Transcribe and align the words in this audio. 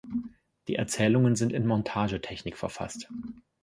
Die 0.67 0.77
Erzählungen 0.77 1.35
sind 1.35 1.53
in 1.53 1.67
Montagetechnik 1.67 2.57
verfasst. 2.57 3.07